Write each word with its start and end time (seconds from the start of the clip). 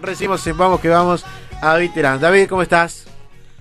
Recibimos 0.00 0.46
en 0.46 0.56
Vamos 0.56 0.80
que 0.80 0.88
Vamos 0.88 1.26
a 1.60 1.74
Veterán. 1.74 2.20
David, 2.20 2.48
¿cómo 2.48 2.62
estás? 2.62 3.08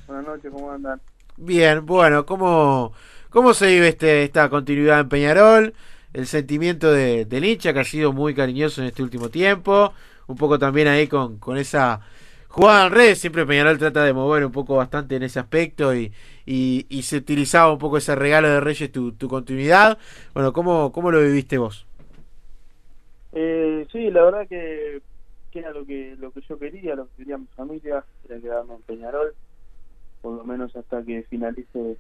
Buenas 0.06 0.24
noches, 0.28 0.52
¿cómo 0.52 0.70
andan? 0.70 1.02
Bien, 1.36 1.84
bueno, 1.84 2.28
¿cómo, 2.28 2.94
cómo 3.32 3.56
se 3.56 3.66
vive 3.66 3.88
este, 3.88 4.22
esta 4.26 4.48
continuidad 4.48 5.00
en 5.00 5.10
Peñarol? 5.10 5.74
El 6.14 6.28
sentimiento 6.28 6.92
de, 6.92 7.26
del 7.26 7.44
hincha 7.44 7.74
que 7.74 7.80
ha 7.80 7.84
sido 7.84 8.14
muy 8.14 8.36
cariñoso 8.36 8.82
en 8.82 8.88
este 8.90 9.02
último 9.02 9.30
tiempo. 9.30 9.94
Un 10.28 10.36
poco 10.36 10.60
también 10.60 10.88
ahí 10.88 11.08
con, 11.08 11.40
con 11.40 11.58
esa 11.58 12.02
jugada 12.50 12.86
en 12.86 12.94
redes. 12.94 13.18
Siempre 13.18 13.44
Peñarol 13.48 13.80
trata 13.80 14.04
de 14.04 14.14
mover 14.14 14.46
un 14.46 14.52
poco 14.52 14.76
bastante 14.76 15.16
en 15.16 15.24
ese 15.24 15.40
aspecto 15.40 15.96
y, 15.96 16.14
y, 16.46 16.86
y 16.88 17.02
se 17.02 17.18
utilizaba 17.18 17.72
un 17.74 17.80
poco 17.80 17.98
ese 17.98 18.14
regalo 18.14 18.48
de 18.48 18.60
Reyes, 18.60 18.92
tu, 18.92 19.12
tu 19.14 19.28
continuidad. 19.28 19.98
Bueno, 20.36 20.54
¿cómo, 20.54 20.92
¿cómo 20.92 21.10
lo 21.10 21.20
viviste 21.20 21.58
vos? 21.58 21.88
Eh, 23.34 23.88
sí, 23.92 24.12
la 24.12 24.24
verdad 24.24 24.48
que 24.48 25.02
que 25.58 25.62
era 25.62 25.72
lo 25.72 25.86
que 25.86 26.16
lo 26.20 26.32
que 26.32 26.42
yo 26.42 26.60
quería, 26.60 26.96
lo 26.96 27.08
que 27.08 27.18
quería 27.18 27.38
mi 27.38 27.48
familia, 27.56 28.04
era 28.30 28.40
quedarme 28.40 28.76
en 28.76 28.82
Peñarol, 28.84 29.34
por 30.22 30.38
lo 30.38 30.44
menos 30.44 30.76
hasta 30.76 31.04
que 31.04 31.24
finalice 31.24 31.98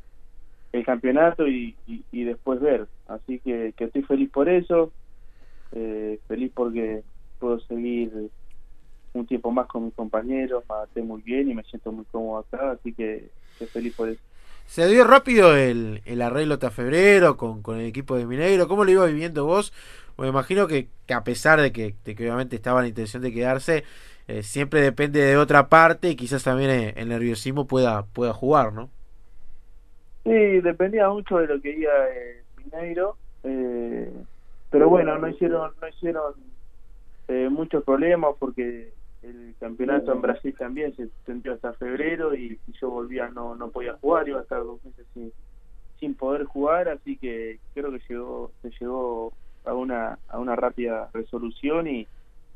el 0.73 0.86
campeonato 0.86 1.48
y, 1.48 1.76
y, 1.88 2.23
después 2.23 2.59
ver. 2.59 2.88
Así 3.08 3.40
que, 3.40 3.73
que, 3.76 3.85
estoy 3.85 4.04
feliz 4.04 4.30
por 4.30 4.49
eso, 4.49 4.91
eh, 5.72 6.20
feliz 6.27 6.52
porque 6.54 7.04
puedo 7.40 7.59
seguir 7.62 8.30
un 9.13 9.26
tiempo 9.26 9.52
más 9.52 9.68
con 9.68 9.85
mis 9.85 9.94
compañeros, 9.96 10.63
me 10.70 10.76
adapté 10.76 11.02
muy 11.02 11.21
bien 11.21 11.49
y 11.49 11.55
me 11.55 11.63
siento 11.63 11.91
muy 11.91 12.05
cómodo 12.12 12.40
acá, 12.40 12.71
así 12.71 12.94
que 12.94 13.30
estoy 13.54 13.68
feliz 13.68 13.96
por 13.96 14.10
eso. 14.10 14.21
¿Se 14.68 14.85
dio 14.88 15.05
rápido 15.05 15.55
el, 15.55 16.02
el 16.05 16.21
arreglo 16.21 16.55
hasta 16.55 16.70
febrero 16.70 17.38
con, 17.38 17.62
con 17.62 17.80
el 17.80 17.85
equipo 17.85 18.18
de 18.18 18.26
Mineiro? 18.26 18.68
¿Cómo 18.68 18.84
lo 18.84 18.91
iba 18.91 19.05
viviendo 19.05 19.46
vos? 19.46 19.71
Me 20.17 20.27
imagino 20.27 20.67
que, 20.67 20.88
que 21.05 21.13
a 21.13 21.23
pesar 21.23 21.62
de 21.62 21.71
que, 21.71 21.95
obviamente 22.05 22.55
estaba 22.55 22.81
la 22.81 22.88
intención 22.88 23.21
de 23.21 23.31
quedarse, 23.31 23.84
eh, 24.27 24.41
siempre 24.41 24.81
depende 24.81 25.21
de 25.21 25.38
otra 25.38 25.70
parte 25.70 26.09
y 26.09 26.16
quizás 26.16 26.43
también 26.43 26.70
eh, 26.71 26.93
el 26.98 27.09
nerviosismo 27.09 27.67
pueda, 27.67 28.03
pueda 28.03 28.34
jugar, 28.34 28.74
¿no? 28.74 28.90
Sí, 30.24 30.62
dependía 30.62 31.07
mucho 31.09 31.37
de 31.37 31.48
lo 31.48 31.62
que 31.62 31.77
iba 31.77 31.91
eh, 32.13 32.43
Mineiro, 32.57 33.15
pero 34.70 34.90
bueno, 34.90 35.18
no 35.18 35.29
hicieron, 35.29 35.71
no 35.82 35.87
hicieron 35.87 36.34
muchos 37.54 37.84
problemas 37.84 38.35
porque 38.37 38.91
el 39.24 39.55
campeonato 39.59 40.12
en 40.12 40.21
Brasil 40.21 40.54
también 40.57 40.93
se 40.96 41.04
extendió 41.04 41.54
hasta 41.54 41.74
febrero 41.74 42.35
y, 42.35 42.59
y, 42.68 42.71
yo 42.74 42.90
volvía, 42.90 43.29
no, 43.29 43.55
no 43.55 43.70
podía 43.70 43.93
jugar, 43.93 44.27
iba 44.27 44.40
a 44.40 44.43
estar 44.43 44.63
dos 44.63 44.84
meses 44.84 45.05
sin, 45.13 45.31
sin 45.99 46.15
poder 46.15 46.43
jugar, 46.43 46.90
así 46.90 47.18
que 47.18 47.59
creo 47.74 47.91
que 47.91 48.02
llegó, 48.09 48.52
se 48.62 48.70
llegó 48.79 49.31
a 49.66 49.74
una, 49.74 50.20
a 50.30 50.40
una 50.40 50.55
rápida 50.55 51.10
resolución 51.13 51.88
y, 51.88 52.08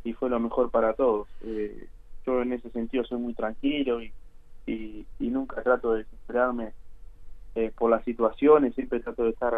y 0.04 0.14
fue 0.14 0.30
lo 0.30 0.40
mejor 0.40 0.72
para 0.72 0.94
todos. 0.94 1.28
Eh, 1.44 1.88
yo 2.26 2.42
en 2.42 2.54
ese 2.54 2.70
sentido 2.70 3.04
soy 3.04 3.20
muy 3.20 3.34
tranquilo 3.34 4.02
y, 4.02 4.12
y, 4.68 5.06
y 5.20 5.28
nunca 5.30 5.62
trato 5.64 5.94
de 5.94 6.04
desesperarme 6.04 6.74
eh, 7.56 7.72
por 7.78 7.90
las 7.90 8.04
situaciones, 8.04 8.76
siempre 8.76 9.00
trato 9.00 9.24
de 9.24 9.32
estar 9.32 9.54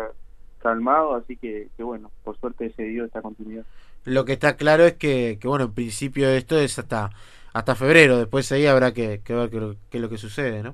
calmado, 0.60 1.16
así 1.16 1.36
que, 1.36 1.68
que 1.76 1.84
bueno, 1.84 2.10
por 2.24 2.38
suerte 2.40 2.72
se 2.76 2.84
dio 2.84 3.06
esta 3.06 3.22
continuidad. 3.22 3.66
Lo 4.06 4.26
que 4.26 4.34
está 4.34 4.56
claro 4.56 4.86
es 4.86 4.94
que, 4.94 5.38
que 5.40 5.48
bueno, 5.48 5.66
en 5.66 5.74
principio 5.74 6.30
esto 6.30 6.58
es 6.58 6.80
hasta 6.80 7.12
hasta 7.54 7.76
febrero, 7.76 8.18
después 8.18 8.52
ahí 8.52 8.66
habrá 8.66 8.94
que, 8.94 9.22
que 9.24 9.34
ver 9.36 9.52
qué 9.52 9.98
es 9.98 10.02
lo 10.02 10.10
que 10.10 10.18
sucede, 10.18 10.64
¿no? 10.64 10.74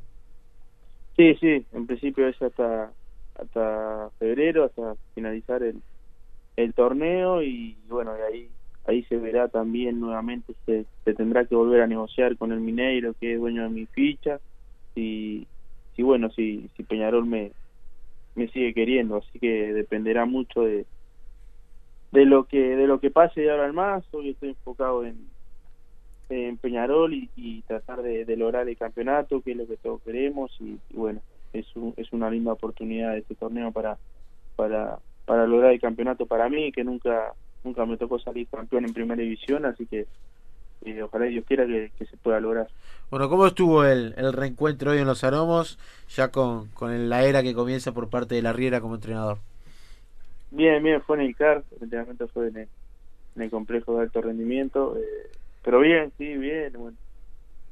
Sí, 1.17 1.35
sí, 1.35 1.65
en 1.73 1.85
principio 1.85 2.27
es 2.27 2.41
hasta 2.41 2.91
hasta 3.35 4.09
febrero, 4.17 4.63
hasta 4.65 4.95
finalizar 5.13 5.61
el, 5.63 5.81
el 6.63 6.73
torneo 6.73 7.41
y 7.41 7.77
bueno, 7.87 8.13
de 8.13 8.23
ahí 8.23 8.49
ahí 8.85 9.03
se 9.03 9.17
verá 9.17 9.47
también 9.47 9.99
nuevamente 9.99 10.53
se, 10.65 10.85
se 11.05 11.13
tendrá 11.13 11.45
que 11.45 11.55
volver 11.55 11.81
a 11.81 11.87
negociar 11.87 12.37
con 12.37 12.51
el 12.51 12.59
Mineiro 12.59 13.13
que 13.19 13.33
es 13.33 13.39
dueño 13.39 13.63
de 13.63 13.69
mi 13.69 13.85
ficha 13.85 14.39
y 14.95 15.47
si 15.95 16.03
bueno 16.03 16.29
si 16.31 16.69
si 16.75 16.83
Peñarol 16.83 17.25
me 17.25 17.51
me 18.35 18.47
sigue 18.49 18.73
queriendo 18.73 19.17
así 19.17 19.39
que 19.39 19.73
dependerá 19.73 20.25
mucho 20.25 20.61
de 20.63 20.85
de 22.11 22.25
lo 22.25 22.45
que 22.45 22.75
de 22.75 22.87
lo 22.87 22.99
que 22.99 23.11
pase 23.11 23.41
de 23.41 23.51
ahora 23.51 23.67
en 23.67 23.75
más. 23.75 24.03
Hoy 24.11 24.29
estoy 24.29 24.49
enfocado 24.49 25.05
en 25.05 25.27
en 26.29 26.57
Peñarol 26.57 27.13
y, 27.13 27.29
y 27.35 27.61
tratar 27.63 28.03
de, 28.03 28.23
de, 28.23 28.37
lograr 28.37 28.69
el 28.69 28.77
campeonato 28.77 29.41
que 29.41 29.51
es 29.51 29.57
lo 29.57 29.65
que 29.65 29.77
todos 29.77 29.99
queremos 30.03 30.55
y, 30.59 30.77
y 30.91 30.95
bueno 30.95 31.21
es 31.53 31.65
un, 31.75 31.93
es 31.97 32.13
una 32.13 32.29
linda 32.29 32.53
oportunidad 32.53 33.17
este 33.17 33.33
torneo 33.33 33.71
para 33.71 33.97
para 34.55 34.99
para 35.29 35.45
lograr 35.45 35.71
el 35.73 35.79
campeonato 35.79 36.25
para 36.25 36.49
mí, 36.49 36.71
que 36.71 36.83
nunca 36.83 37.33
nunca 37.63 37.85
me 37.85 37.97
tocó 37.97 38.17
salir 38.17 38.47
campeón 38.47 38.85
en 38.85 38.95
primera 38.95 39.21
división, 39.21 39.63
así 39.63 39.85
que 39.85 40.07
eh, 40.85 41.03
ojalá 41.03 41.25
Dios 41.25 41.45
quiera 41.45 41.67
que, 41.67 41.91
que, 41.99 42.07
se 42.07 42.17
pueda 42.17 42.39
lograr. 42.39 42.67
Bueno, 43.11 43.29
¿cómo 43.29 43.45
estuvo 43.45 43.85
el, 43.85 44.15
el 44.17 44.33
reencuentro 44.33 44.89
hoy 44.89 44.97
en 44.97 45.05
Los 45.05 45.23
Aromos, 45.23 45.77
ya 46.09 46.31
con, 46.31 46.69
con 46.69 47.09
la 47.09 47.25
era 47.25 47.43
que 47.43 47.53
comienza 47.53 47.91
por 47.91 48.09
parte 48.09 48.33
de 48.33 48.41
la 48.41 48.53
Riera 48.53 48.81
como 48.81 48.95
entrenador? 48.95 49.37
Bien, 50.49 50.81
bien, 50.81 50.99
fue 51.03 51.17
en 51.17 51.27
el 51.27 51.35
CAR, 51.35 51.63
el 51.77 51.83
entrenamiento 51.83 52.27
fue 52.29 52.47
en 52.47 52.57
el, 52.57 52.67
en 53.35 53.41
el 53.43 53.51
complejo 53.51 53.97
de 53.97 54.01
alto 54.01 54.21
rendimiento, 54.21 54.97
eh, 54.97 55.29
pero 55.63 55.79
bien, 55.81 56.11
sí, 56.17 56.37
bien, 56.37 56.73
bueno, 56.75 56.97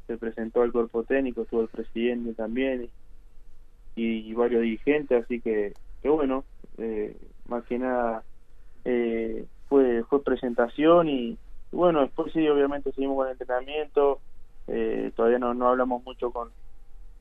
se 0.06 0.16
presentó 0.18 0.62
al 0.62 0.72
cuerpo 0.72 1.04
técnico, 1.06 1.42
estuvo 1.42 1.64
el 1.64 1.70
presidente 1.70 2.36
también 2.36 2.88
y, 3.96 4.30
y 4.30 4.34
varios 4.36 4.62
dirigentes, 4.62 5.24
así 5.24 5.42
que, 5.42 5.74
que 6.04 6.10
bueno, 6.10 6.44
eh, 6.78 7.16
más 7.48 7.64
que 7.66 7.80
nada 7.80 8.24
eh, 8.86 9.46
fue 9.68 10.04
fue 10.06 10.24
presentación 10.24 11.10
y, 11.10 11.38
bueno 11.72 12.02
después 12.02 12.32
sí 12.34 12.48
obviamente 12.48 12.92
seguimos 12.94 13.18
con 13.18 13.28
el 13.28 13.34
entrenamiento 13.34 14.20
eh, 14.68 15.12
todavía 15.16 15.40
no, 15.40 15.54
no 15.54 15.68
hablamos 15.68 16.04
mucho 16.04 16.32
con 16.32 16.50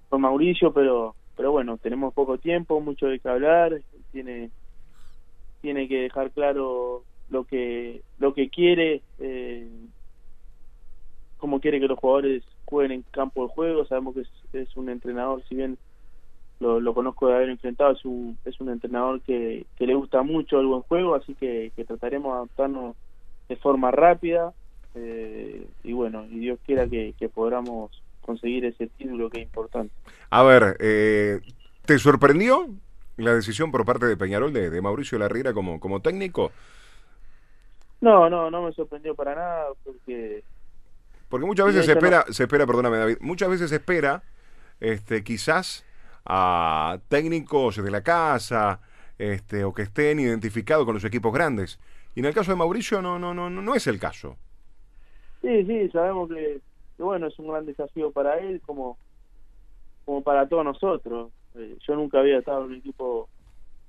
con 0.08 0.20
Mauricio 0.20 0.72
pero 0.72 1.14
pero 1.36 1.52
bueno 1.52 1.78
tenemos 1.78 2.14
poco 2.14 2.38
tiempo 2.38 2.80
mucho 2.80 3.06
de 3.06 3.18
que 3.18 3.28
hablar 3.28 3.80
tiene 4.12 4.50
tiene 5.60 5.88
que 5.88 6.02
dejar 6.02 6.30
claro 6.30 7.02
lo 7.28 7.44
que 7.44 8.02
lo 8.18 8.34
que 8.34 8.48
quiere 8.48 9.02
eh, 9.18 9.68
cómo 11.38 11.60
quiere 11.60 11.80
que 11.80 11.88
los 11.88 11.98
jugadores 11.98 12.44
jueguen 12.64 12.92
en 12.92 13.04
campo 13.10 13.42
de 13.42 13.54
juego 13.54 13.84
sabemos 13.84 14.14
que 14.14 14.20
es, 14.20 14.30
es 14.52 14.76
un 14.76 14.88
entrenador 14.88 15.42
si 15.48 15.56
bien 15.56 15.78
lo, 16.60 16.80
lo, 16.80 16.94
conozco 16.94 17.28
de 17.28 17.34
haber 17.34 17.50
enfrentado, 17.50 17.92
es 17.92 18.04
un, 18.04 18.38
es 18.44 18.60
un 18.60 18.70
entrenador 18.70 19.20
que, 19.20 19.66
que 19.76 19.86
le 19.86 19.94
gusta 19.94 20.22
mucho 20.22 20.60
el 20.60 20.66
buen 20.66 20.82
juego, 20.82 21.14
así 21.14 21.34
que, 21.34 21.72
que 21.76 21.84
trataremos 21.84 22.32
de 22.32 22.36
adaptarnos 22.36 22.96
de 23.48 23.56
forma 23.56 23.90
rápida 23.90 24.52
eh, 24.94 25.66
y 25.84 25.92
bueno, 25.92 26.24
y 26.30 26.38
Dios 26.38 26.58
quiera 26.64 26.88
que, 26.88 27.14
que 27.18 27.28
podamos 27.28 27.90
conseguir 28.22 28.64
ese 28.64 28.88
título 28.88 29.30
que 29.30 29.40
es 29.40 29.44
importante. 29.44 29.92
A 30.30 30.42
ver, 30.42 30.76
eh, 30.80 31.40
¿te 31.84 31.98
sorprendió 31.98 32.68
la 33.16 33.34
decisión 33.34 33.70
por 33.70 33.84
parte 33.84 34.06
de 34.06 34.16
Peñarol 34.16 34.52
de, 34.52 34.70
de 34.70 34.80
Mauricio 34.80 35.18
Larriera 35.18 35.52
como, 35.52 35.78
como 35.78 36.00
técnico? 36.00 36.50
No, 38.00 38.28
no, 38.28 38.50
no 38.50 38.62
me 38.62 38.72
sorprendió 38.72 39.14
para 39.14 39.34
nada 39.34 39.66
porque... 39.84 40.42
Porque 41.28 41.46
muchas 41.46 41.66
veces 41.66 41.86
se 41.86 41.92
espera, 41.92 42.24
no... 42.26 42.32
se 42.32 42.44
espera, 42.44 42.66
perdóname 42.66 42.98
David, 42.98 43.16
muchas 43.20 43.48
veces 43.48 43.70
se 43.70 43.76
espera, 43.76 44.22
este, 44.80 45.24
quizás 45.24 45.85
a 46.26 46.98
técnicos 47.08 47.82
de 47.82 47.90
la 47.90 48.02
casa 48.02 48.80
este, 49.18 49.64
o 49.64 49.72
que 49.72 49.82
estén 49.82 50.20
identificados 50.20 50.84
con 50.84 50.94
los 50.94 51.04
equipos 51.04 51.32
grandes. 51.32 51.78
Y 52.14 52.20
en 52.20 52.26
el 52.26 52.34
caso 52.34 52.50
de 52.50 52.56
Mauricio 52.56 53.00
no, 53.00 53.18
no, 53.18 53.32
no, 53.34 53.48
no 53.50 53.74
es 53.74 53.86
el 53.86 53.98
caso. 53.98 54.36
Sí, 55.42 55.64
sí, 55.64 55.88
sabemos 55.90 56.28
que, 56.28 56.60
bueno, 56.98 57.26
es 57.26 57.38
un 57.38 57.48
gran 57.48 57.66
desafío 57.66 58.10
para 58.10 58.38
él 58.38 58.60
como, 58.64 58.98
como 60.04 60.22
para 60.22 60.48
todos 60.48 60.64
nosotros. 60.64 61.30
Eh, 61.54 61.76
yo 61.86 61.94
nunca 61.94 62.20
había 62.20 62.38
estado 62.38 62.64
en 62.64 62.70
un 62.72 62.74
equipo 62.76 63.28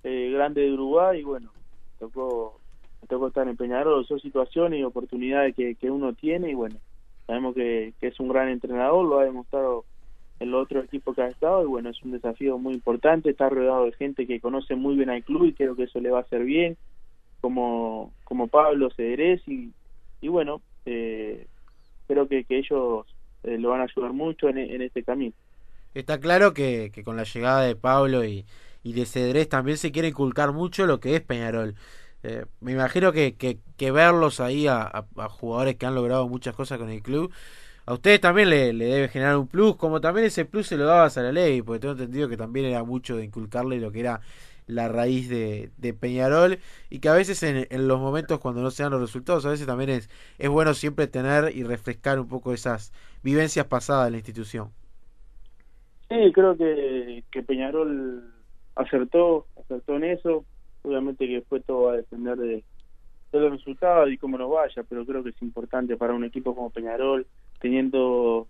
eh, 0.04 0.32
grande 0.34 0.62
de 0.62 0.74
Uruguay 0.74 1.20
y 1.20 1.24
bueno, 1.24 1.52
me 1.56 2.08
tocó, 2.08 2.60
me 3.02 3.08
tocó 3.08 3.28
estar 3.28 3.48
en 3.48 3.58
Peñarol, 3.58 4.06
son 4.06 4.20
situaciones 4.20 4.80
y 4.80 4.84
oportunidades 4.84 5.56
que, 5.56 5.76
que 5.76 5.90
uno 5.90 6.14
tiene 6.14 6.52
y 6.52 6.54
bueno, 6.54 6.76
sabemos 7.26 7.56
que 7.56 7.94
es 8.00 8.20
un 8.20 8.30
gran 8.30 8.50
entrenador, 8.50 9.06
lo 9.06 9.20
ha 9.20 9.26
demostrado 9.26 9.86
el 10.40 10.54
otro 10.54 10.82
equipo 10.82 11.14
que 11.14 11.22
ha 11.24 11.28
estado 11.28 11.64
y 11.64 11.68
bueno, 11.68 11.90
es 11.90 12.02
un 12.04 12.12
desafío 12.12 12.58
muy 12.58 12.74
importante, 12.76 13.30
está 13.30 13.50
rodeado 13.50 13.86
de 13.86 13.92
gente 13.94 14.28
que 14.28 14.40
conoce 14.40 14.76
muy 14.76 14.96
bien 14.96 15.10
al 15.10 15.24
club 15.24 15.46
y 15.46 15.54
creo 15.54 15.76
que 15.76 15.84
eso 15.84 16.00
le 16.00 16.12
va 16.12 16.20
a 16.20 16.22
hacer 16.22 16.44
bien, 16.44 16.78
como, 17.42 18.14
como 18.24 18.48
Pablo 18.48 18.90
Cederés 18.96 19.42
y, 19.48 19.72
y 20.22 20.28
bueno, 20.28 20.62
eh, 20.86 21.48
creo 22.08 22.28
que, 22.28 22.44
que 22.44 22.60
ellos 22.60 23.06
eh, 23.44 23.58
lo 23.58 23.70
van 23.70 23.82
a 23.82 23.86
ayudar 23.86 24.14
mucho 24.14 24.50
en, 24.50 24.58
en 24.58 24.82
este 24.82 25.04
camino. 25.04 25.34
Está 25.94 26.20
claro 26.20 26.54
que, 26.54 26.92
que, 26.94 27.04
con 27.04 27.18
la 27.18 27.24
llegada 27.24 27.62
de 27.64 27.76
Pablo 27.76 28.24
y, 28.24 28.46
y 28.84 28.94
de 28.94 29.06
Cedrés 29.06 29.50
también 29.50 29.78
se 29.78 29.92
quiere 29.92 30.10
inculcar 30.10 30.52
mucho 30.52 30.86
lo 30.86 31.00
que 31.00 31.16
es 31.16 31.22
Peñarol. 31.22 31.76
Eh, 32.24 32.46
me 32.62 32.74
imagino 32.74 33.12
que, 33.12 33.36
que, 33.36 33.60
que 33.78 33.92
verlos 33.92 34.40
ahí 34.40 34.68
a, 34.68 34.82
a, 34.82 35.06
a 35.18 35.30
jugadores 35.30 35.76
que 35.76 35.86
han 35.86 35.96
logrado 35.96 36.28
muchas 36.28 36.56
cosas 36.56 36.78
con 36.78 36.90
el 36.90 37.02
club 37.02 37.32
a 37.88 37.94
ustedes 37.94 38.20
también 38.20 38.50
le, 38.50 38.74
debe 38.74 39.08
generar 39.08 39.38
un 39.38 39.48
plus, 39.48 39.78
como 39.78 40.02
también 40.02 40.28
ese 40.28 40.44
plus 40.44 40.68
se 40.68 40.76
lo 40.76 40.86
daba 40.86 41.06
a 41.06 41.22
la 41.22 41.32
ley, 41.32 41.62
porque 41.62 41.80
tengo 41.80 41.94
entendido 41.94 42.28
que 42.28 42.36
también 42.36 42.66
era 42.66 42.84
mucho 42.84 43.16
de 43.16 43.24
inculcarle 43.24 43.80
lo 43.80 43.94
que 43.94 44.02
era 44.02 44.20
la 44.68 44.90
raíz 44.90 45.30
de, 45.30 45.72
Peñarol 45.98 46.60
y 46.90 47.00
que 47.00 47.08
a 47.08 47.14
veces 47.14 47.42
en, 47.44 47.88
los 47.88 47.98
momentos 47.98 48.40
cuando 48.42 48.62
no 48.62 48.72
se 48.72 48.84
dan 48.84 48.92
los 48.92 49.00
resultados, 49.00 49.46
a 49.46 49.52
veces 49.52 49.66
también 49.66 49.90
es, 49.90 50.10
es 50.38 50.50
bueno 50.50 50.74
siempre 50.74 51.08
tener 51.08 51.56
y 51.56 51.64
refrescar 51.64 52.20
un 52.20 52.28
poco 52.28 52.52
esas 52.52 52.92
vivencias 53.24 53.66
pasadas 53.68 54.08
de 54.08 54.12
la 54.12 54.18
institución. 54.18 54.68
Sí, 56.10 56.34
creo 56.34 56.58
que, 56.58 57.24
que 57.32 57.42
Peñarol 57.42 58.34
acertó, 58.76 59.48
acertó 59.58 59.96
en 59.96 60.04
eso, 60.04 60.44
obviamente 60.82 61.26
que 61.26 61.36
después 61.36 61.64
todo 61.64 61.84
va 61.84 61.94
a 61.94 61.98
depender 61.98 62.36
de, 62.36 62.66
de 63.32 63.40
los 63.40 63.52
resultados 63.52 64.12
y 64.12 64.18
cómo 64.18 64.38
nos 64.38 64.52
vaya, 64.52 64.84
pero 64.90 65.06
creo 65.06 65.24
que 65.24 65.30
es 65.30 65.42
importante 65.42 65.96
para 65.96 66.14
un 66.14 66.26
equipo 66.26 66.54
como 66.54 66.70
Peñarol, 66.70 67.26
teniendo 67.60 68.48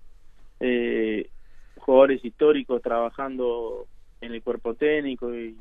eh, 0.59 1.29
jugadores 1.77 2.23
históricos 2.23 2.81
trabajando 2.81 3.85
en 4.21 4.33
el 4.33 4.41
cuerpo 4.41 4.73
técnico 4.73 5.33
y, 5.33 5.55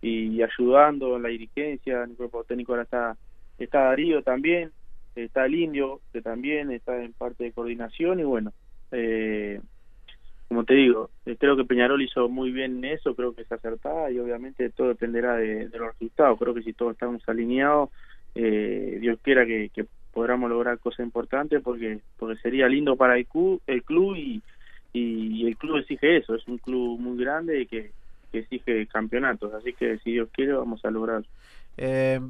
y 0.00 0.42
ayudando 0.42 1.16
en 1.16 1.22
la 1.22 1.28
dirigencia, 1.28 2.04
en 2.04 2.10
el 2.10 2.16
cuerpo 2.16 2.44
técnico 2.44 2.72
ahora 2.72 2.84
está, 2.84 3.16
está 3.58 3.84
Darío 3.84 4.22
también, 4.22 4.70
está 5.14 5.46
el 5.46 5.54
Indio, 5.54 6.00
que 6.12 6.22
también 6.22 6.70
está 6.70 7.02
en 7.02 7.12
parte 7.12 7.44
de 7.44 7.52
coordinación 7.52 8.20
y 8.20 8.24
bueno, 8.24 8.52
eh, 8.92 9.60
como 10.48 10.64
te 10.64 10.74
digo, 10.74 11.10
eh, 11.26 11.36
creo 11.38 11.56
que 11.56 11.64
Peñarol 11.64 12.00
hizo 12.00 12.28
muy 12.28 12.52
bien 12.52 12.82
eso, 12.84 13.14
creo 13.14 13.34
que 13.34 13.42
es 13.42 13.52
acertada 13.52 14.10
y 14.10 14.18
obviamente 14.18 14.70
todo 14.70 14.88
dependerá 14.88 15.36
de, 15.36 15.68
los 15.68 15.92
resultados, 15.92 16.38
creo 16.38 16.54
que 16.54 16.62
si 16.62 16.72
todos 16.72 16.92
estamos 16.92 17.22
alineados, 17.28 17.90
eh, 18.34 18.98
Dios 19.00 19.18
quiera 19.22 19.44
que 19.44 19.70
podamos 20.12 20.50
lograr 20.50 20.78
cosas 20.78 21.00
importantes 21.00 21.62
porque 21.62 22.00
porque 22.18 22.40
sería 22.40 22.68
lindo 22.68 22.96
para 22.96 23.16
el 23.16 23.26
club, 23.26 23.60
el 23.66 23.82
club 23.82 24.16
y, 24.16 24.42
y 24.92 25.46
el 25.46 25.56
club 25.56 25.78
exige 25.78 26.16
eso, 26.18 26.34
es 26.34 26.46
un 26.48 26.58
club 26.58 26.98
muy 26.98 27.18
grande 27.18 27.60
y 27.62 27.66
que, 27.66 27.92
exige 28.30 28.86
campeonatos, 28.88 29.54
así 29.54 29.72
que 29.72 29.98
si 30.00 30.12
Dios 30.12 30.28
quiere 30.32 30.52
vamos 30.52 30.84
a 30.84 30.90
lograr. 30.90 31.24
Eh, 31.78 32.20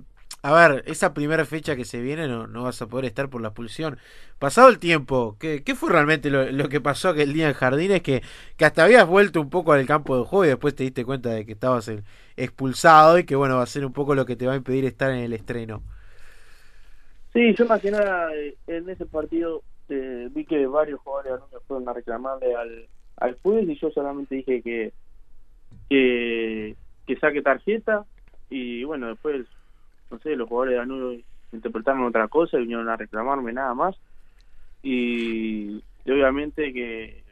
a 0.42 0.52
ver, 0.52 0.84
esa 0.86 1.12
primera 1.12 1.44
fecha 1.44 1.74
que 1.74 1.84
se 1.84 2.00
viene 2.00 2.28
no, 2.28 2.46
no 2.46 2.62
vas 2.62 2.80
a 2.80 2.86
poder 2.86 3.06
estar 3.06 3.28
por 3.28 3.40
la 3.40 3.48
expulsión. 3.48 3.98
Pasado 4.38 4.68
el 4.68 4.78
tiempo, 4.78 5.36
¿qué, 5.40 5.64
qué 5.64 5.74
fue 5.74 5.90
realmente 5.90 6.30
lo, 6.30 6.68
que 6.68 6.80
pasó 6.80 7.08
aquel 7.08 7.32
día 7.32 7.48
en 7.48 7.54
Jardines? 7.54 8.02
Que, 8.02 8.22
que 8.56 8.64
hasta 8.64 8.84
habías 8.84 9.08
vuelto 9.08 9.40
un 9.40 9.50
poco 9.50 9.72
al 9.72 9.84
campo 9.86 10.16
de 10.16 10.24
juego 10.24 10.44
y 10.44 10.48
después 10.48 10.76
te 10.76 10.84
diste 10.84 11.04
cuenta 11.04 11.30
de 11.30 11.44
que 11.44 11.52
estabas 11.52 11.90
expulsado 12.36 13.18
y 13.18 13.24
que 13.24 13.34
bueno, 13.34 13.56
va 13.56 13.64
a 13.64 13.66
ser 13.66 13.84
un 13.84 13.92
poco 13.92 14.14
lo 14.14 14.24
que 14.24 14.36
te 14.36 14.46
va 14.46 14.52
a 14.52 14.56
impedir 14.56 14.84
estar 14.84 15.10
en 15.10 15.18
el 15.18 15.32
estreno. 15.32 15.82
Sí, 17.32 17.54
yo 17.54 17.66
más 17.66 17.80
que 17.80 17.90
nada 17.90 18.34
eh, 18.34 18.56
en 18.66 18.88
ese 18.88 19.06
partido 19.06 19.62
eh, 19.88 20.28
vi 20.32 20.44
que 20.44 20.66
varios 20.66 21.00
jugadores 21.00 21.40
fueron 21.66 21.88
a 21.88 21.92
reclamarle 21.92 22.54
al, 22.54 22.88
al 23.16 23.38
juez 23.40 23.68
y 23.68 23.78
yo 23.78 23.90
solamente 23.90 24.36
dije 24.36 24.62
que, 24.62 24.92
que, 25.88 26.76
que 27.06 27.16
saque 27.16 27.42
tarjeta 27.42 28.04
y 28.50 28.84
bueno, 28.84 29.08
después, 29.08 29.46
no 30.10 30.18
sé, 30.20 30.36
los 30.36 30.48
jugadores 30.48 30.72
de 30.72 30.78
Danubio 30.78 31.20
interpretaron 31.52 32.04
otra 32.04 32.28
cosa 32.28 32.56
y 32.56 32.62
vinieron 32.62 32.88
a 32.88 32.96
reclamarme 32.96 33.52
nada 33.52 33.74
más 33.74 33.96
y, 34.82 35.82
obviamente 36.06 36.72
que, 36.72 37.24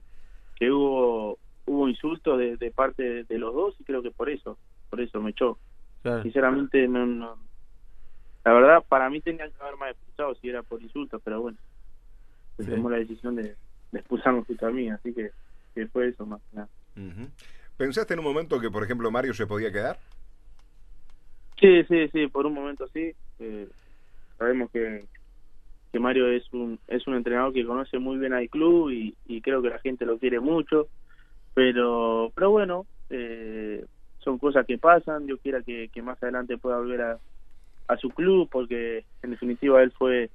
que 0.57 0.71
hubo 0.71 1.39
hubo 1.67 1.89
insultos 1.89 2.39
de, 2.39 2.57
de 2.57 2.71
parte 2.71 3.25
de, 3.25 3.39
los 3.39 3.53
dos 3.53 3.75
y 3.81 3.85
creo 3.85 4.01
que 4.01 4.11
por 4.11 4.31
eso, 4.31 4.57
por 4.89 5.01
eso 5.01 5.21
me 5.21 5.31
echó. 5.31 5.59
Sinceramente 6.23 6.87
no, 6.87 7.05
no, 7.05 7.39
la 8.47 8.53
verdad 8.53 8.85
para 8.89 9.11
mí 9.11 9.21
tenían 9.21 9.51
que 9.51 9.61
haber 9.61 9.77
más 9.77 9.91
expulsado 9.91 10.37
si 10.37 10.49
era 10.49 10.63
por 10.63 10.81
insultos, 10.81 11.21
pero 11.25 11.43
bueno 11.43 11.59
tomó 12.65 12.89
la 12.89 12.99
decisión 12.99 13.35
de, 13.35 13.57
de 13.93 13.99
expulsarnos 13.99 14.47
justo 14.47 14.67
a 14.67 14.71
mí, 14.71 14.89
así 14.89 15.13
que, 15.13 15.31
fue 15.93 16.09
eso 16.09 16.25
más 16.25 16.41
que 16.51 16.57
nada. 16.57 16.69
¿Pensaste 17.77 18.15
en 18.15 18.21
un 18.21 18.25
momento 18.25 18.59
que, 18.59 18.71
por 18.71 18.83
ejemplo, 18.83 19.11
Mario 19.11 19.35
se 19.35 19.47
podía 19.47 19.71
quedar? 19.71 19.99
Sí, 21.61 21.85
sí, 21.85 22.09
sí, 22.09 22.29
por 22.29 22.47
un 22.47 22.55
momento 22.55 22.89
sí. 22.95 23.13
Eh, 23.41 23.69
sabemos 24.39 24.71
que, 24.71 25.05
que 25.93 25.99
Mario 25.99 26.29
es 26.29 26.51
un 26.55 26.79
es 26.89 27.07
un 27.07 27.15
entrenador 27.15 27.53
que 27.53 27.67
conoce 27.67 27.99
muy 27.99 28.17
bien 28.17 28.33
al 28.33 28.49
club 28.49 28.91
y, 28.91 29.15
y 29.27 29.43
creo 29.43 29.61
que 29.61 29.69
la 29.69 29.79
gente 29.81 30.07
lo 30.07 30.19
quiere 30.19 30.41
mucho, 30.41 30.89
pero 31.53 32.33
pero 32.35 32.51
bueno, 32.51 32.87
eh, 33.11 33.85
son 34.21 34.39
cosas 34.39 34.65
que 34.65 34.79
pasan, 34.79 35.27
Dios 35.27 35.41
quiera 35.43 35.61
que, 35.61 35.91
que 35.93 36.01
más 36.01 36.23
adelante 36.23 36.57
pueda 36.57 36.79
volver 36.79 37.03
a, 37.03 37.19
a 37.89 37.97
su 37.97 38.11
club, 38.11 38.49
porque 38.51 39.05
en 39.23 39.31
definitiva 39.31 39.83
él 39.83 39.93
fue 39.93 40.31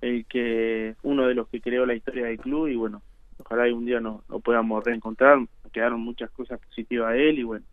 el 0.00 0.24
que 0.26 0.94
uno 1.02 1.26
de 1.26 1.34
los 1.34 1.48
que 1.48 1.60
creó 1.60 1.86
la 1.86 1.94
historia 1.94 2.26
del 2.26 2.38
club 2.38 2.68
y 2.68 2.76
bueno, 2.76 3.02
ojalá 3.38 3.72
un 3.74 3.84
día 3.84 4.00
nos 4.00 4.28
no 4.28 4.40
podamos 4.40 4.84
reencontrar, 4.84 5.38
quedaron 5.72 6.00
muchas 6.00 6.30
cosas 6.30 6.58
positivas 6.60 7.12
a 7.12 7.16
él 7.16 7.38
y 7.38 7.42
bueno, 7.42 7.64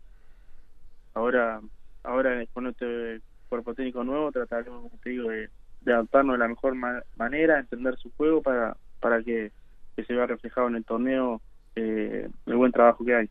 ahora 1.14 1.60
ahora 2.04 2.44
con 2.52 2.66
este 2.66 3.20
cuerpo 3.48 3.74
técnico 3.74 4.04
nuevo 4.04 4.30
trataremos, 4.30 4.90
de, 5.02 5.48
adaptarnos 5.86 6.34
de 6.34 6.38
la 6.38 6.48
mejor 6.48 6.74
manera, 7.16 7.58
entender 7.58 7.96
su 7.96 8.10
juego 8.16 8.42
para, 8.42 8.76
para 9.00 9.22
que, 9.22 9.52
se 9.96 10.14
vea 10.14 10.26
reflejado 10.26 10.68
en 10.68 10.76
el 10.76 10.84
torneo 10.84 11.40
eh, 11.74 12.28
el 12.46 12.56
buen 12.56 12.70
trabajo 12.70 13.04
que 13.04 13.14
hay. 13.14 13.30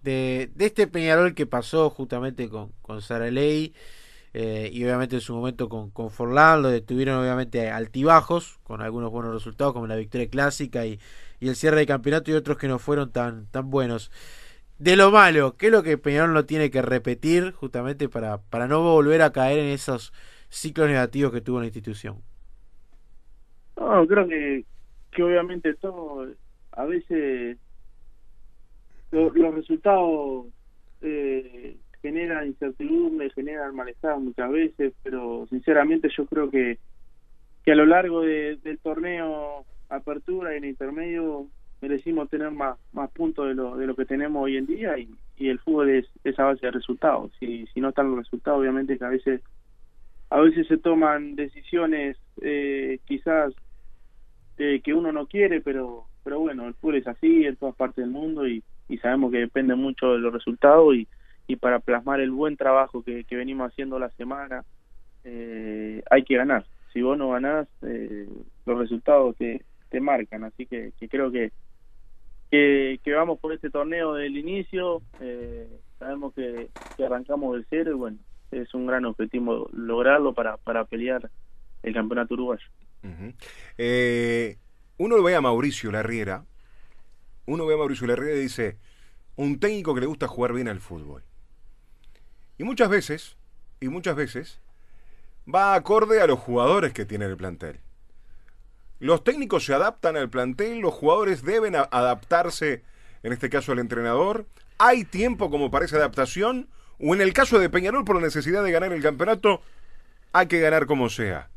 De, 0.00 0.50
de 0.54 0.66
este 0.66 0.86
Peñarol 0.86 1.34
que 1.34 1.44
pasó 1.44 1.90
justamente 1.90 2.48
con, 2.48 2.70
con 2.80 3.02
Sara 3.02 3.30
Ley, 3.30 3.74
eh, 4.34 4.70
y 4.72 4.84
obviamente 4.84 5.16
en 5.16 5.20
su 5.20 5.34
momento 5.34 5.68
con, 5.68 5.90
con 5.90 6.10
Forlán 6.10 6.62
lo 6.62 6.68
detuvieron 6.68 7.18
obviamente 7.18 7.70
altibajos, 7.70 8.58
con 8.62 8.82
algunos 8.82 9.10
buenos 9.10 9.32
resultados 9.32 9.72
como 9.72 9.86
la 9.86 9.96
victoria 9.96 10.28
clásica 10.28 10.86
y, 10.86 10.98
el 11.40 11.54
cierre 11.54 11.78
de 11.78 11.86
campeonato 11.86 12.30
y 12.30 12.34
otros 12.34 12.58
que 12.58 12.66
no 12.66 12.80
fueron 12.80 13.12
tan, 13.12 13.46
tan 13.46 13.70
buenos. 13.70 14.10
De 14.78 14.96
lo 14.96 15.10
malo, 15.10 15.56
¿qué 15.56 15.66
es 15.66 15.72
lo 15.72 15.82
que 15.84 15.96
Peñarol 15.96 16.34
no 16.34 16.46
tiene 16.46 16.70
que 16.70 16.82
repetir 16.82 17.52
justamente 17.52 18.08
para, 18.08 18.38
para 18.38 18.66
no 18.66 18.82
volver 18.82 19.22
a 19.22 19.32
caer 19.32 19.60
en 19.60 19.66
esos 19.66 20.12
ciclos 20.48 20.88
negativos 20.88 21.32
que 21.32 21.40
tuvo 21.40 21.60
la 21.60 21.66
institución? 21.66 22.22
No, 23.76 24.06
creo 24.06 24.26
que, 24.26 24.64
que 25.12 25.22
obviamente 25.22 25.74
todo, 25.74 26.26
a 26.72 26.84
veces 26.84 27.56
los 29.10 29.54
resultados 29.54 30.46
eh, 31.02 31.76
genera 32.02 32.46
incertidumbre, 32.46 33.30
genera 33.30 33.70
malestar 33.72 34.18
muchas 34.18 34.50
veces, 34.50 34.92
pero 35.02 35.46
sinceramente 35.50 36.08
yo 36.16 36.26
creo 36.26 36.50
que, 36.50 36.78
que 37.64 37.72
a 37.72 37.76
lo 37.76 37.86
largo 37.86 38.22
del 38.22 38.78
torneo 38.82 39.64
apertura 39.88 40.54
y 40.54 40.58
en 40.58 40.64
intermedio 40.64 41.46
merecimos 41.80 42.28
tener 42.28 42.50
más, 42.50 42.78
más 42.92 43.10
puntos 43.10 43.48
de 43.48 43.54
lo, 43.54 43.76
de 43.76 43.86
lo 43.86 43.94
que 43.94 44.04
tenemos 44.04 44.42
hoy 44.42 44.56
en 44.56 44.66
día 44.66 44.98
y, 44.98 45.08
y 45.36 45.48
el 45.48 45.58
fútbol 45.60 45.90
es 45.90 46.06
esa 46.24 46.44
base 46.44 46.66
de 46.66 46.72
resultados. 46.72 47.30
Si, 47.38 47.66
si 47.72 47.80
no 47.80 47.90
están 47.90 48.10
los 48.10 48.18
resultados, 48.18 48.60
obviamente 48.60 48.98
que 48.98 49.04
a 49.04 49.10
veces 49.10 49.40
a 50.30 50.40
veces 50.40 50.66
se 50.66 50.76
toman 50.76 51.36
decisiones 51.36 52.18
eh, 52.42 52.98
quizás 53.06 53.54
eh, 54.58 54.80
que 54.84 54.92
uno 54.92 55.10
no 55.10 55.26
quiere, 55.26 55.60
pero 55.60 56.04
pero 56.22 56.40
bueno, 56.40 56.66
el 56.66 56.74
fútbol 56.74 56.96
es 56.96 57.06
así 57.06 57.46
en 57.46 57.56
todas 57.56 57.74
partes 57.74 58.04
del 58.04 58.10
mundo 58.10 58.46
y, 58.46 58.62
y 58.88 58.98
sabemos 58.98 59.32
que 59.32 59.38
depende 59.38 59.74
mucho 59.74 60.12
de 60.12 60.18
los 60.18 60.32
resultados 60.32 60.94
y, 60.94 61.08
y 61.48 61.56
para 61.56 61.80
plasmar 61.80 62.20
el 62.20 62.30
buen 62.30 62.56
trabajo 62.56 63.02
que, 63.02 63.24
venimos 63.30 63.72
haciendo 63.72 63.98
la 63.98 64.10
semana, 64.10 64.64
eh, 65.24 66.02
hay 66.10 66.22
que 66.22 66.36
ganar. 66.36 66.66
Si 66.92 67.00
vos 67.00 67.16
no 67.16 67.30
ganás, 67.30 67.66
eh, 67.82 68.28
los 68.66 68.78
resultados 68.78 69.34
te, 69.36 69.64
te 69.88 69.98
marcan. 69.98 70.44
Así 70.44 70.66
que, 70.66 70.92
creo 71.10 71.32
que, 71.32 71.50
que, 72.50 73.12
vamos 73.14 73.40
por 73.40 73.54
este 73.54 73.70
torneo 73.70 74.12
del 74.12 74.36
inicio. 74.36 75.00
Eh, 75.20 75.66
sabemos 75.98 76.34
que, 76.34 76.68
arrancamos 77.02 77.54
del 77.54 77.66
cero 77.70 77.92
y 77.92 77.94
bueno, 77.94 78.18
es 78.50 78.74
un 78.74 78.86
gran 78.86 79.06
objetivo 79.06 79.70
lograrlo 79.72 80.34
para, 80.34 80.58
para 80.58 80.84
pelear 80.84 81.30
el 81.82 81.94
campeonato 81.94 82.34
uruguayo. 82.34 82.66
uno 84.98 85.22
ve 85.22 85.34
a 85.34 85.40
Mauricio 85.40 85.90
Larriera, 85.92 86.44
uno 87.46 87.64
ve 87.64 87.72
a 87.72 87.78
Mauricio 87.78 88.06
Larriera 88.06 88.36
y 88.36 88.42
dice, 88.42 88.76
un 89.36 89.58
técnico 89.58 89.94
que 89.94 90.02
le 90.02 90.06
gusta 90.06 90.28
jugar 90.28 90.52
bien 90.52 90.68
al 90.68 90.80
fútbol. 90.80 91.22
Y 92.58 92.64
muchas 92.64 92.88
veces, 92.88 93.36
y 93.80 93.88
muchas 93.88 94.16
veces, 94.16 94.60
va 95.52 95.74
acorde 95.74 96.20
a 96.20 96.26
los 96.26 96.40
jugadores 96.40 96.92
que 96.92 97.06
tiene 97.06 97.24
el 97.26 97.36
plantel. 97.36 97.78
Los 98.98 99.22
técnicos 99.22 99.64
se 99.64 99.74
adaptan 99.74 100.16
al 100.16 100.28
plantel, 100.28 100.80
los 100.80 100.92
jugadores 100.92 101.44
deben 101.44 101.76
adaptarse, 101.76 102.82
en 103.22 103.32
este 103.32 103.48
caso 103.48 103.70
al 103.70 103.78
entrenador. 103.78 104.44
¿Hay 104.76 105.04
tiempo 105.04 105.50
como 105.50 105.70
para 105.70 105.84
esa 105.84 105.98
adaptación? 105.98 106.68
¿O 106.98 107.14
en 107.14 107.20
el 107.20 107.32
caso 107.32 107.60
de 107.60 107.70
Peñarol, 107.70 108.04
por 108.04 108.16
la 108.16 108.22
necesidad 108.22 108.64
de 108.64 108.72
ganar 108.72 108.92
el 108.92 109.02
campeonato, 109.02 109.62
hay 110.32 110.48
que 110.48 110.58
ganar 110.58 110.86
como 110.86 111.08
sea? 111.08 111.48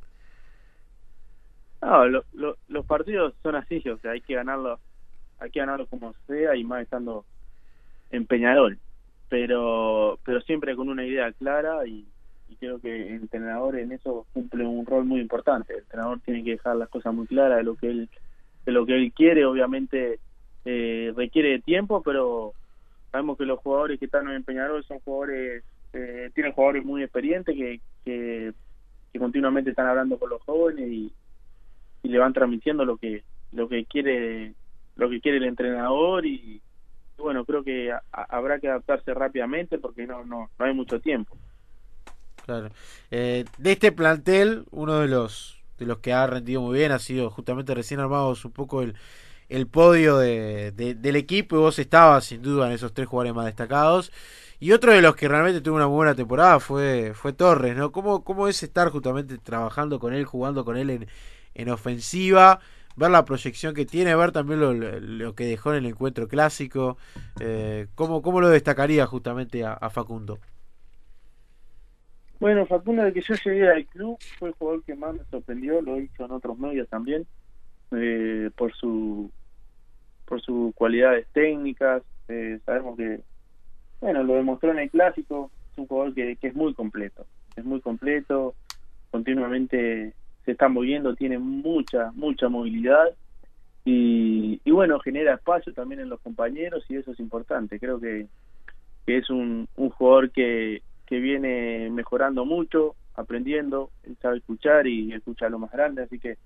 No, 1.81 2.05
los 2.05 2.86
partidos 2.86 3.34
son 3.41 3.55
así, 3.55 3.81
o 3.89 3.98
sea, 3.98 4.12
hay 4.12 4.22
que 4.22 4.36
ganarlo, 4.36 4.79
hay 5.39 5.50
que 5.50 5.60
ganarlo 5.60 5.88
como 5.88 6.13
sea 6.27 6.55
y 6.55 6.63
más 6.63 6.84
estando 6.84 7.25
en 8.12 8.27
Peñarol 8.27 8.77
pero 9.31 10.19
pero 10.25 10.41
siempre 10.41 10.75
con 10.75 10.89
una 10.89 11.05
idea 11.05 11.31
clara 11.31 11.88
y, 11.88 12.05
creo 12.59 12.79
que 12.79 13.07
el 13.07 13.13
entrenador 13.13 13.79
en 13.79 13.93
eso 13.93 14.27
cumple 14.33 14.63
un 14.65 14.85
rol 14.85 15.05
muy 15.05 15.19
importante. 15.19 15.73
El 15.73 15.79
entrenador 15.79 16.19
tiene 16.19 16.43
que 16.43 16.51
dejar 16.51 16.75
las 16.75 16.89
cosas 16.89 17.11
muy 17.11 17.25
claras 17.25 17.57
de 17.57 17.63
lo 17.63 17.75
que 17.75 17.88
él 17.88 18.09
de 18.65 18.71
lo 18.71 18.85
que 18.85 18.93
él 18.97 19.11
quiere 19.13 19.45
obviamente 19.45 20.19
eh, 20.65 21.11
requiere 21.15 21.51
de 21.51 21.59
tiempo 21.59 22.03
pero 22.03 22.53
sabemos 23.09 23.38
que 23.38 23.45
los 23.45 23.57
jugadores 23.59 23.97
que 23.97 24.05
están 24.05 24.29
en 24.29 24.43
Peñarol 24.43 24.83
son 24.83 25.00
jugadores 25.00 25.63
eh, 25.93 26.29
tiene 26.35 26.51
jugadores 26.51 26.85
muy 26.85 27.01
experientes 27.01 27.55
que, 27.55 27.79
que, 28.05 28.53
continuamente 29.17 29.71
están 29.71 29.88
hablando 29.88 30.19
con 30.19 30.29
los 30.29 30.41
jóvenes 30.43 30.88
y, 30.88 31.11
y, 32.03 32.09
le 32.09 32.19
van 32.19 32.33
transmitiendo 32.33 32.85
lo 32.85 32.97
que 32.97 33.23
lo 33.53 33.69
que 33.69 33.85
quiere 33.85 34.53
lo 34.97 35.09
que 35.09 35.21
quiere 35.21 35.38
el 35.38 35.45
entrenador 35.45 36.27
y, 36.27 36.61
bueno 37.21 37.45
creo 37.45 37.63
que 37.63 37.93
habrá 38.11 38.59
que 38.59 38.67
adaptarse 38.67 39.13
rápidamente 39.13 39.77
porque 39.79 40.07
no 40.07 40.25
no 40.25 40.49
no 40.57 40.65
hay 40.65 40.73
mucho 40.73 40.99
tiempo 40.99 41.37
claro 42.45 42.69
eh, 43.11 43.45
de 43.57 43.71
este 43.71 43.91
plantel 43.91 44.65
uno 44.71 44.99
de 44.99 45.07
los 45.07 45.63
de 45.77 45.85
los 45.85 45.99
que 45.99 46.13
ha 46.13 46.27
rendido 46.27 46.61
muy 46.61 46.77
bien 46.77 46.91
ha 46.91 46.99
sido 46.99 47.29
justamente 47.29 47.73
recién 47.73 47.99
armados 47.99 48.45
un 48.45 48.51
poco 48.51 48.81
el 48.81 48.95
el 49.51 49.67
podio 49.67 50.17
de, 50.17 50.71
del 50.71 51.15
equipo 51.17 51.57
y 51.57 51.59
vos 51.59 51.77
estabas 51.77 52.23
sin 52.23 52.41
duda 52.41 52.67
en 52.67 52.73
esos 52.73 52.93
tres 52.93 53.07
jugadores 53.09 53.35
más 53.35 53.45
destacados. 53.45 54.11
Y 54.61 54.71
otro 54.71 54.93
de 54.93 55.01
los 55.01 55.15
que 55.17 55.27
realmente 55.27 55.59
tuvo 55.59 55.75
una 55.75 55.87
buena 55.87 56.15
temporada 56.15 56.59
fue, 56.61 57.11
fue 57.13 57.33
Torres, 57.33 57.75
¿no? 57.75 57.91
¿Cómo, 57.91 58.23
¿Cómo 58.23 58.47
es 58.47 58.63
estar 58.63 58.89
justamente 58.89 59.37
trabajando 59.39 59.99
con 59.99 60.13
él, 60.13 60.23
jugando 60.23 60.63
con 60.63 60.77
él 60.77 60.89
en, 60.89 61.07
en 61.53 61.69
ofensiva? 61.69 62.61
Ver 62.95 63.12
la 63.12 63.25
proyección 63.25 63.74
que 63.74 63.86
tiene, 63.86 64.15
ver 64.15 64.31
también 64.31 64.60
lo, 64.60 65.36
que 65.36 65.45
dejó 65.45 65.71
en 65.71 65.79
el 65.79 65.86
encuentro 65.86 66.27
clásico. 66.27 66.98
Eh, 67.39 67.88
¿cómo, 67.95 68.21
¿Cómo 68.21 68.41
lo 68.41 68.50
destacaría 68.50 69.05
justamente 69.05 69.63
a, 69.65 69.89
Facundo? 69.89 70.39
Bueno, 72.39 72.65
Facundo, 72.65 73.03
de 73.03 73.13
que 73.13 73.21
yo 73.21 73.36
llegué 73.45 73.69
al 73.69 73.86
club, 73.86 74.17
fue 74.39 74.50
el 74.50 74.55
jugador 74.55 74.83
que 74.83 74.95
más 74.95 75.13
me 75.13 75.24
sorprendió, 75.29 75.81
lo 75.81 75.95
he 75.95 76.01
dicho 76.01 76.25
en 76.25 76.31
otros 76.31 76.57
medios 76.57 76.89
también, 76.89 77.25
eh, 77.91 78.50
por 78.55 78.74
su 78.74 79.31
por 80.25 80.41
sus 80.41 80.74
cualidades 80.75 81.27
técnicas. 81.33 82.03
Eh, 82.29 82.60
sabemos 82.65 82.95
que, 82.95 83.19
bueno, 84.00 84.24
lo 84.24 84.36
demostró 84.36 84.71
en 84.71 84.79
el 84.79 84.89
clásico. 84.89 85.51
Es 85.74 85.77
un 85.77 85.88
jugador 85.88 86.13
que 86.13 86.38
es 86.41 86.55
muy 86.55 86.74
completo. 86.74 87.25
Es 87.57 87.65
muy 87.65 87.81
completo. 87.81 88.55
Continuamente 89.12 90.13
se 90.45 90.51
está 90.51 90.67
moviendo, 90.69 91.15
tiene 91.15 91.39
mucha, 91.39 92.12
mucha 92.13 92.50
movilidad. 92.50 93.05
Y, 93.83 94.62
y 94.63 94.71
bueno, 94.71 95.00
genera 95.00 95.33
espacio 95.33 95.74
también 95.74 96.01
en 96.01 96.10
los 96.10 96.19
compañeros 96.21 96.86
y 96.89 96.98
eso 96.98 97.12
es 97.12 97.19
importante. 97.19 97.79
Creo 97.79 98.00
que, 98.00 98.27
es 99.07 99.29
un, 99.29 99.67
un 99.75 99.89
jugador 99.89 100.31
que, 100.31 100.81
que 101.05 101.19
viene 101.19 101.89
mejorando 101.91 102.45
mucho, 102.45 102.95
aprendiendo, 103.15 103.89
sabe 104.21 104.38
escuchar 104.38 104.88
y 104.88 105.12
escucha 105.12 105.50
lo 105.50 105.60
más 105.60 105.71
grande, 105.71 106.03
así 106.03 106.17
que 106.17 106.38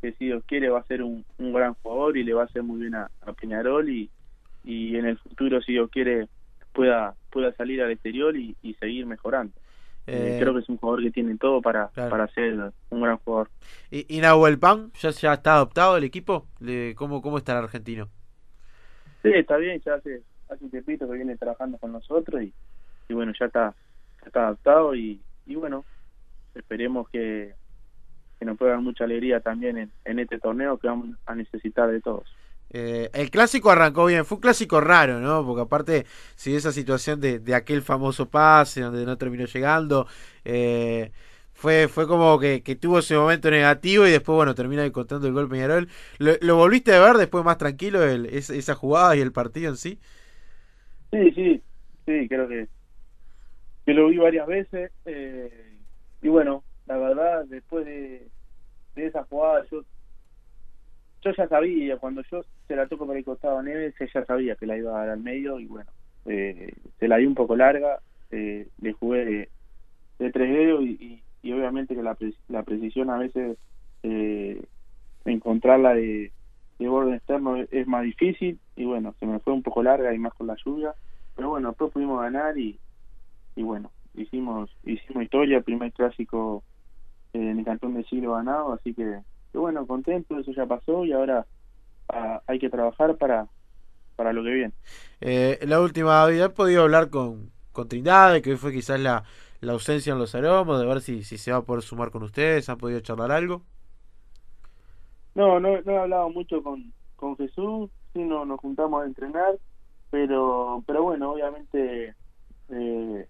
que 0.00 0.12
si 0.12 0.26
Dios 0.26 0.44
quiere 0.46 0.68
va 0.68 0.80
a 0.80 0.84
ser 0.84 1.02
un, 1.02 1.24
un 1.38 1.52
gran 1.52 1.74
jugador 1.74 2.16
y 2.16 2.24
le 2.24 2.34
va 2.34 2.42
a 2.42 2.46
hacer 2.46 2.62
muy 2.62 2.80
bien 2.80 2.94
a, 2.94 3.10
Peñarol 3.40 3.88
y, 3.88 4.10
y 4.64 4.96
en 4.96 5.06
el 5.06 5.18
futuro 5.18 5.60
si 5.60 5.72
Dios 5.72 5.90
quiere 5.90 6.28
pueda 6.72 7.14
pueda 7.30 7.52
salir 7.52 7.82
al 7.82 7.90
exterior 7.90 8.36
y, 8.36 8.56
seguir 8.80 9.06
mejorando. 9.06 9.52
Eh, 10.08 10.36
eh, 10.36 10.40
creo 10.40 10.54
que 10.54 10.60
es 10.60 10.68
un 10.68 10.78
jugador 10.78 11.02
que 11.02 11.10
tiene 11.10 11.36
todo 11.36 11.60
para, 11.60 11.88
para 11.88 12.26
ser 12.28 12.72
un 12.90 13.02
gran 13.02 13.18
jugador. 13.18 13.50
¿Y, 13.90 14.16
y 14.16 14.20
Nahuel 14.20 14.58
Pan 14.58 14.90
ya, 15.00 15.10
ya 15.10 15.34
está 15.34 15.54
adoptado 15.54 15.96
el 15.96 16.04
equipo? 16.04 16.46
¿Cómo, 16.96 17.20
¿Cómo 17.20 17.38
está 17.38 17.52
el 17.52 17.64
argentino? 17.64 18.08
Sí, 19.22 19.30
está 19.34 19.56
bien, 19.56 19.80
ya 19.84 19.94
hace, 19.94 20.22
hace 20.48 20.64
un 20.64 20.70
tiempito 20.70 21.06
que 21.08 21.16
viene 21.16 21.36
trabajando 21.36 21.76
con 21.78 21.92
nosotros 21.92 22.42
y, 22.42 22.52
y 23.08 23.14
bueno, 23.14 23.32
ya 23.38 23.46
está, 23.46 23.74
ya 24.22 24.26
está 24.26 24.40
adaptado 24.40 24.94
y, 24.94 25.20
y 25.46 25.54
bueno, 25.56 25.84
esperemos 26.54 27.08
que, 27.10 27.54
que 28.38 28.44
nos 28.44 28.56
puede 28.56 28.72
dar 28.72 28.80
mucha 28.80 29.04
alegría 29.04 29.40
también 29.40 29.90
en, 30.04 30.18
este 30.18 30.38
torneo 30.38 30.78
que 30.78 30.86
vamos 30.86 31.16
a 31.26 31.34
necesitar 31.34 31.90
de 31.90 32.00
todos. 32.00 32.24
Eh, 32.70 33.10
el 33.14 33.30
clásico 33.30 33.70
arrancó 33.70 34.06
bien, 34.06 34.24
fue 34.24 34.36
un 34.36 34.42
clásico 34.42 34.80
raro, 34.80 35.20
¿no? 35.20 35.44
Porque 35.44 35.62
aparte, 35.62 36.06
si 36.36 36.54
esa 36.54 36.72
situación 36.72 37.20
de, 37.20 37.38
de 37.38 37.54
aquel 37.54 37.82
famoso 37.82 38.28
pase 38.28 38.82
donde 38.82 39.06
no 39.06 39.16
terminó 39.16 39.46
llegando, 39.46 40.06
eh, 40.44 41.10
fue, 41.58 41.88
fue 41.88 42.06
como 42.06 42.38
que, 42.38 42.60
tuvo 42.80 43.00
ese 43.00 43.16
momento 43.16 43.50
negativo 43.50 44.06
y 44.06 44.10
después, 44.12 44.36
bueno, 44.36 44.54
termina 44.54 44.84
encontrando 44.84 45.26
el 45.26 45.32
gol 45.32 45.48
Peñarol. 45.48 45.88
¿Lo, 46.18 46.56
volviste 46.56 46.94
a 46.94 47.00
ver 47.00 47.16
después 47.16 47.44
más 47.44 47.58
tranquilo 47.58 48.04
el, 48.04 48.26
esa 48.26 48.74
jugada 48.74 49.16
y 49.16 49.20
el 49.20 49.32
partido 49.32 49.70
en 49.70 49.76
sí? 49.76 49.98
Sí, 51.10 51.32
sí, 51.32 51.62
sí, 52.06 52.28
creo 52.28 52.46
que, 52.48 52.68
que 53.86 53.92
lo 53.92 54.08
vi 54.08 54.18
varias 54.18 54.46
veces. 54.46 54.92
Eh, 55.04 55.74
y 56.22 56.28
bueno, 56.28 56.62
la 56.86 56.96
verdad, 56.96 57.44
después 57.46 57.84
de, 57.86 58.28
de 58.94 59.06
esa 59.06 59.24
jugada, 59.24 59.64
yo 59.70 59.82
yo 61.22 61.32
ya 61.32 61.48
sabía, 61.48 61.96
cuando 61.96 62.22
yo 62.30 62.42
se 62.66 62.76
la 62.76 62.86
toco 62.86 63.06
por 63.06 63.16
el 63.16 63.24
costado 63.24 63.58
a 63.58 63.62
Neves, 63.62 63.94
ella 64.00 64.24
sabía 64.24 64.56
que 64.56 64.66
la 64.66 64.76
iba 64.76 64.92
a 64.92 65.00
dar 65.00 65.10
al 65.10 65.20
medio 65.20 65.58
y 65.58 65.66
bueno, 65.66 65.90
eh, 66.26 66.72
se 66.98 67.08
la 67.08 67.16
di 67.16 67.26
un 67.26 67.34
poco 67.34 67.56
larga, 67.56 67.98
eh, 68.30 68.68
le 68.80 68.92
jugué 68.92 69.48
de, 70.18 70.30
tres 70.30 70.52
dedos 70.52 70.82
y, 70.82 71.22
y, 71.42 71.52
obviamente 71.52 71.94
que 71.94 72.02
la, 72.02 72.16
la 72.48 72.62
precisión 72.62 73.10
a 73.10 73.18
veces 73.18 73.56
eh, 74.02 74.62
encontrarla 75.24 75.94
de, 75.94 76.32
de 76.78 76.88
borde 76.88 77.16
externo 77.16 77.56
es, 77.56 77.86
más 77.86 78.04
difícil 78.04 78.58
y 78.76 78.84
bueno, 78.84 79.14
se 79.18 79.26
me 79.26 79.38
fue 79.40 79.52
un 79.52 79.62
poco 79.62 79.82
larga 79.82 80.14
y 80.14 80.18
más 80.18 80.34
con 80.34 80.46
la 80.46 80.56
lluvia, 80.64 80.94
pero 81.34 81.50
bueno, 81.50 81.68
después 81.68 81.92
pudimos 81.92 82.20
ganar 82.20 82.58
y, 82.58 82.78
y 83.56 83.62
bueno, 83.62 83.90
hicimos 84.14 84.70
hicimos 84.84 85.24
historia, 85.24 85.60
primer 85.60 85.92
clásico 85.92 86.62
en 87.32 87.58
el 87.58 87.64
cantón 87.64 87.94
de 87.94 88.04
siglo 88.04 88.34
ganado, 88.34 88.72
así 88.72 88.94
que, 88.94 89.20
bueno, 89.52 89.86
contento, 89.86 90.38
eso 90.38 90.52
ya 90.52 90.66
pasó 90.66 91.04
y 91.04 91.12
ahora 91.12 91.46
ah, 92.08 92.42
hay 92.46 92.58
que 92.58 92.70
trabajar 92.70 93.16
para, 93.16 93.46
para 94.16 94.32
lo 94.32 94.42
que 94.42 94.50
viene. 94.50 94.72
Eh, 95.20 95.58
la 95.66 95.80
última, 95.80 96.24
¿has 96.24 96.50
podido 96.50 96.82
hablar 96.82 97.10
con, 97.10 97.50
con 97.72 97.88
Trindade, 97.88 98.42
que 98.42 98.56
fue 98.56 98.72
quizás 98.72 99.00
la, 99.00 99.24
la 99.60 99.72
ausencia 99.72 100.12
en 100.12 100.18
los 100.18 100.34
aromos, 100.34 100.80
de 100.80 100.86
ver 100.86 101.00
si, 101.00 101.22
si 101.24 101.38
se 101.38 101.52
va 101.52 101.58
a 101.58 101.62
poder 101.62 101.82
sumar 101.82 102.10
con 102.10 102.22
ustedes? 102.22 102.68
¿Han 102.68 102.78
podido 102.78 103.00
charlar 103.00 103.32
algo? 103.32 103.62
No, 105.34 105.60
no, 105.60 105.80
no 105.82 105.92
he 105.92 105.98
hablado 105.98 106.30
mucho 106.30 106.62
con, 106.62 106.92
con 107.16 107.36
Jesús, 107.36 107.90
sí 108.12 108.20
no, 108.24 108.44
nos 108.44 108.60
juntamos 108.60 109.02
a 109.02 109.06
entrenar, 109.06 109.56
pero, 110.10 110.82
pero 110.86 111.02
bueno, 111.02 111.32
obviamente 111.32 112.14
eh, 112.70 113.28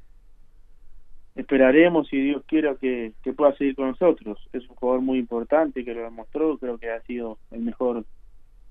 esperaremos, 1.38 2.08
si 2.08 2.20
Dios 2.20 2.42
quiera, 2.46 2.74
que, 2.74 3.12
pueda 3.36 3.56
seguir 3.56 3.76
con 3.76 3.88
nosotros. 3.88 4.38
Es 4.52 4.68
un 4.68 4.74
jugador 4.74 5.02
muy 5.02 5.18
importante 5.18 5.84
que 5.84 5.94
lo 5.94 6.02
demostró, 6.02 6.58
creo 6.58 6.78
que 6.78 6.90
ha 6.90 7.00
sido 7.02 7.38
el 7.52 7.60
mejor 7.60 8.04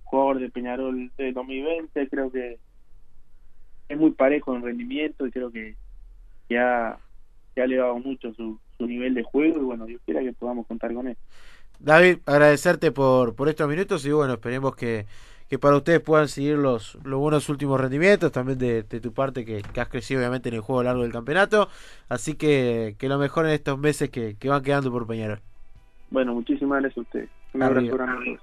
jugador 0.03 0.39
de 0.39 0.49
Peñarol 0.49 1.09
de 1.17 1.31
2020, 1.31 2.09
creo 2.09 2.29
que 2.29 2.57
es 3.87 3.97
muy 3.97 4.11
parejo 4.11 4.53
en 4.53 4.63
rendimiento 4.63 5.25
y 5.25 5.31
creo 5.31 5.49
que 5.49 5.75
ya 6.49 6.89
ha, 6.89 6.99
ha 7.55 7.63
elevado 7.63 7.99
mucho 7.99 8.33
su, 8.33 8.59
su 8.77 8.85
nivel 8.85 9.13
de 9.13 9.23
juego 9.23 9.61
y 9.61 9.63
bueno, 9.63 9.85
Dios 9.85 10.01
quiera 10.05 10.21
que 10.21 10.33
podamos 10.33 10.67
contar 10.67 10.93
con 10.93 11.07
él. 11.07 11.17
David, 11.79 12.17
agradecerte 12.25 12.91
por, 12.91 13.33
por 13.33 13.47
estos 13.47 13.69
minutos 13.69 14.05
y 14.05 14.11
bueno, 14.11 14.33
esperemos 14.33 14.75
que, 14.75 15.05
que 15.49 15.59
para 15.59 15.77
ustedes 15.77 16.01
puedan 16.01 16.27
seguir 16.27 16.57
los, 16.57 16.95
los 17.03 17.19
buenos 17.19 17.49
últimos 17.49 17.79
rendimientos, 17.79 18.31
también 18.31 18.57
de, 18.59 18.83
tu 18.83 19.13
parte 19.13 19.45
que, 19.45 19.61
has 19.79 19.89
crecido 19.89 20.19
obviamente 20.19 20.49
en 20.49 20.55
el 20.55 20.61
juego 20.61 20.81
a 20.81 20.83
lo 20.83 20.89
largo 20.89 21.03
del 21.03 21.11
campeonato. 21.11 21.69
Así 22.09 22.35
que, 22.35 22.95
que 22.97 23.09
lo 23.09 23.17
mejor 23.17 23.45
en 23.45 23.51
estos 23.53 23.77
meses 23.79 24.09
que, 24.09 24.35
que 24.37 24.49
van 24.49 24.63
quedando 24.63 24.91
por 24.91 25.07
Peñarol. 25.07 25.39
Bueno, 26.09 26.33
muchísimas 26.33 26.81
gracias 26.81 26.97
a 26.97 27.01
ustedes. 27.01 27.29
Un 27.53 27.63
abrazo 27.63 27.97
grande 27.97 28.39